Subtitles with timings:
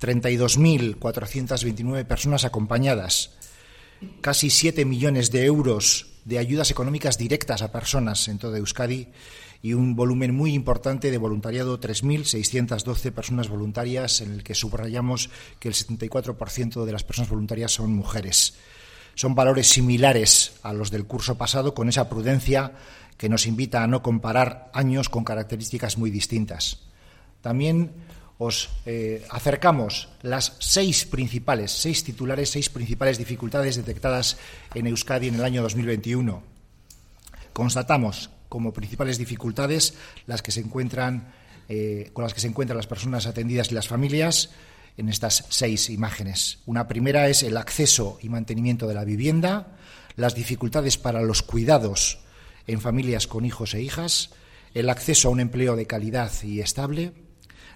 [0.00, 3.32] 32.429 personas acompañadas,
[4.20, 9.08] casi 7 millones de euros de ayudas económicas directas a personas en toda Euskadi
[9.62, 15.68] y un volumen muy importante de voluntariado, 3.612 personas voluntarias, en el que subrayamos que
[15.68, 18.54] el 74% de las personas voluntarias son mujeres.
[19.14, 22.72] Son valores similares a los del curso pasado, con esa prudencia
[23.16, 26.82] que nos invita a no comparar años con características muy distintas.
[27.40, 27.90] También
[28.38, 34.38] os eh, acercamos las seis principales, seis titulares, seis principales dificultades detectadas
[34.74, 36.42] en Euskadi en el año 2021.
[37.52, 39.94] Constatamos como principales dificultades
[40.26, 41.34] las que se encuentran,
[41.68, 44.50] eh, con las que se encuentran las personas atendidas y las familias
[44.96, 46.60] en estas seis imágenes.
[46.64, 49.76] Una primera es el acceso y mantenimiento de la vivienda,
[50.14, 52.20] las dificultades para los cuidados
[52.68, 54.30] en familias con hijos e hijas,
[54.74, 57.12] el acceso a un empleo de calidad y estable,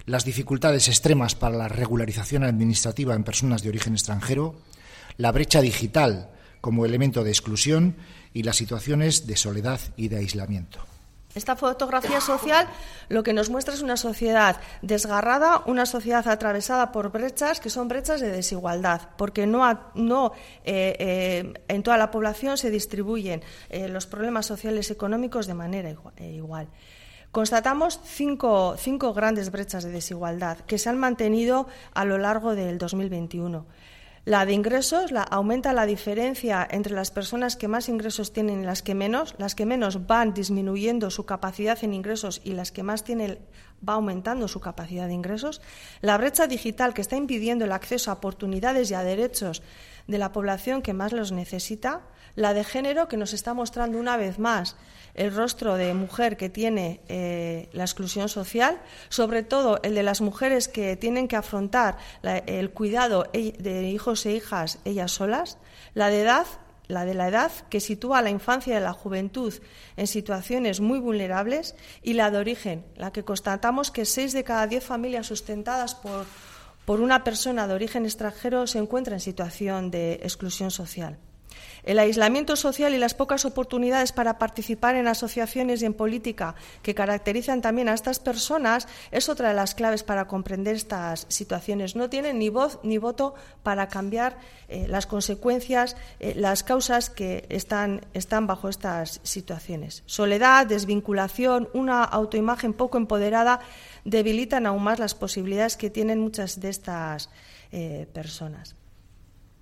[0.05, 4.55] las dificultades extremas para la regularización administrativa en personas de origen extranjero,
[5.17, 6.29] la brecha digital
[6.61, 7.95] como elemento de exclusión
[8.33, 10.79] y las situaciones de soledad y de aislamiento.
[11.35, 12.67] Esta fotografía social
[13.09, 17.87] lo que nos muestra es una sociedad desgarrada, una sociedad atravesada por brechas que son
[17.87, 19.65] brechas de desigualdad, porque no,
[20.63, 25.53] eh, eh, en toda la población se distribuyen eh, los problemas sociales y económicos de
[25.55, 26.67] manera igual.
[27.33, 32.77] Constatamos cinco, cinco grandes brechas de desigualdad que se han mantenido a lo largo del
[32.77, 33.65] 2021.
[34.23, 38.65] La de ingresos la, aumenta la diferencia entre las personas que más ingresos tienen y
[38.65, 39.33] las que menos.
[39.39, 43.39] Las que menos van disminuyendo su capacidad en ingresos y las que más tienen
[43.87, 45.59] va aumentando su capacidad de ingresos.
[46.01, 49.63] La brecha digital que está impidiendo el acceso a oportunidades y a derechos
[50.07, 52.01] de la población que más los necesita.
[52.35, 54.75] La de género que nos está mostrando una vez más
[55.13, 60.21] el rostro de mujer que tiene eh, la exclusión social, sobre todo el de las
[60.21, 65.57] mujeres que tienen que afrontar el cuidado e, de hijos e hijas ellas solas,
[65.93, 66.47] la de edad
[66.87, 69.53] la de la edad, que sitúa a la infancia y a la juventud
[69.95, 74.67] en situaciones muy vulnerables, y la de origen, la que constatamos que seis de cada
[74.67, 76.25] diez familias sustentadas por,
[76.85, 81.17] por una persona de origen extranjero se encuentra en situación de exclusión social.
[81.83, 86.95] El aislamiento social y las pocas oportunidades para participar en asociaciones y en política que
[86.95, 91.97] caracterizan también a estas personas es otra de las claves para comprender estas situaciones.
[91.97, 94.37] No tienen ni voz ni voto para cambiar
[94.69, 100.03] eh, las consecuencias, eh, las causas que están, están bajo estas situaciones.
[100.05, 103.59] Soledad, desvinculación, una autoimagen poco empoderada
[104.05, 107.29] debilitan aún más las posibilidades que tienen muchas de estas
[107.71, 108.75] eh, personas.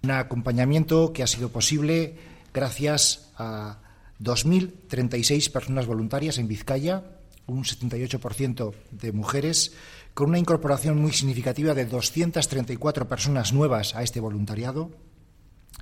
[0.04, 2.16] Un acompañamiento que ha sido posible
[2.54, 3.80] gracias a
[4.20, 7.04] 2.036 personas voluntarias en Vizcaya,
[7.46, 9.74] un 78% de mujeres,
[10.14, 14.92] con una incorporación muy significativa de 234 personas nuevas a este voluntariado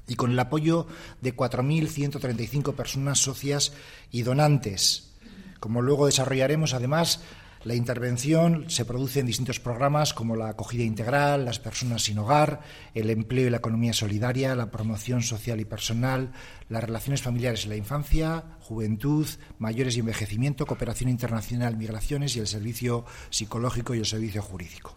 [0.08, 0.88] y con el apoyo
[1.22, 3.74] de 4.135 personas socias
[4.12, 5.14] y donantes.
[5.60, 7.22] Como luego desarrollaremos, además,
[7.64, 12.62] la intervención se produce en distintos programas como la acogida integral, las personas sin hogar,
[12.94, 16.32] el empleo y la economía solidaria, la promoción social y personal,
[16.70, 19.28] las relaciones familiares en la infancia, juventud,
[19.58, 24.96] mayores y envejecimiento, cooperación internacional, migraciones y el servicio psicológico y el servicio jurídico.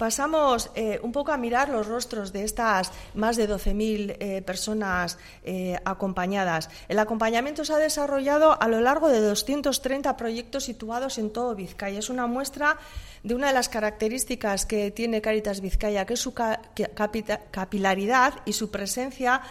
[0.00, 5.18] Pasamos eh, un poco a mirar los rostros de estas más de 12.000 eh, personas
[5.44, 6.70] eh, acompañadas.
[6.88, 11.98] El acompañamiento se ha desarrollado a lo largo de 230 proyectos situados en todo Vizcaya.
[11.98, 12.78] Es una muestra
[13.22, 18.70] de una de las características que tiene Caritas Vizcaya, que es su capilaridad y su
[18.70, 19.42] presencia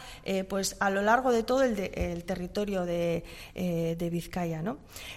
[0.50, 3.24] pues, a lo largo de todo el, territorio de,
[4.12, 4.64] Vizcaya.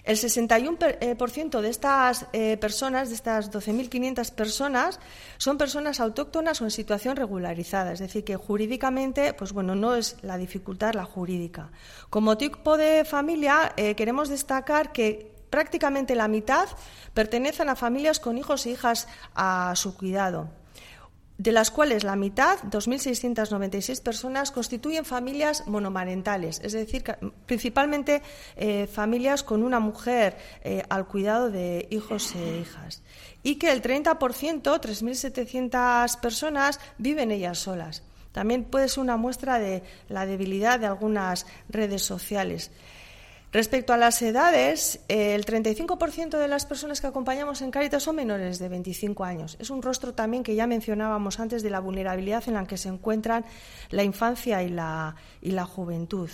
[0.05, 2.27] El 61% de estas
[2.61, 5.01] personas, de estas 12.500 personas,
[5.39, 10.17] son personas autóctonas o en situación regularizada, es decir, que jurídicamente, pues bueno, no es
[10.23, 11.71] la dificultad la jurídica.
[12.11, 16.69] Como tipo de familia, eh, queremos destacar que prácticamente la mitad
[17.15, 20.62] pertenecen a familias con hijos e hijas a su cuidado
[21.39, 27.05] de las cuales la mitad, 2.696 personas, constituyen familias monomarentales, es decir,
[27.47, 28.23] principalmente
[28.57, 33.03] eh, familias con una mujer eh, al cuidado de hijos e hijas
[33.43, 38.03] y que el 30%, 3.700 personas, viven ellas solas.
[38.33, 42.71] También puede ser una muestra de la debilidad de algunas redes sociales.
[43.53, 48.59] Respecto a las edades, el 35% de las personas que acompañamos en Caritas son menores
[48.59, 49.59] de 25 años.
[49.61, 52.89] Es un rostro también que ya mencionábamos antes de la vulnerabilidad en la que se
[52.89, 53.45] encuentran
[53.91, 56.31] la infancia y la, y la juventud.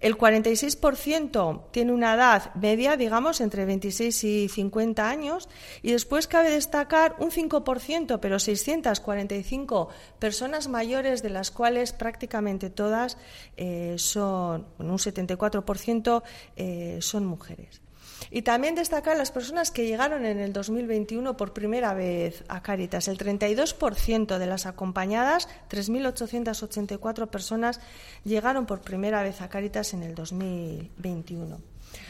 [0.00, 5.48] El 46% tiene una edad media, digamos, entre 26 y 50 años.
[5.82, 9.88] Y después cabe destacar un 5%, pero 645
[10.18, 13.18] personas mayores, de las cuales prácticamente todas
[13.56, 16.22] eh, son, un 74%
[16.56, 17.82] eh, son mujeres.
[18.30, 23.08] Y también destacar las personas que llegaron en el 2021 por primera vez a Cáritas.
[23.08, 27.80] El 32% de las acompañadas, 3.884 personas,
[28.24, 31.58] llegaron por primera vez a Cáritas en el 2021.